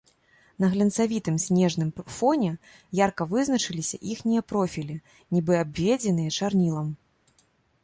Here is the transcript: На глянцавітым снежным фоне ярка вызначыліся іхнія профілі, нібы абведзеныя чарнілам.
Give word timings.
На 0.63 0.67
глянцавітым 0.75 1.35
снежным 1.43 1.89
фоне 2.15 2.49
ярка 3.01 3.27
вызначыліся 3.35 4.01
іхнія 4.15 4.41
профілі, 4.55 4.99
нібы 5.37 5.53
абведзеныя 5.63 6.37
чарнілам. 6.41 6.93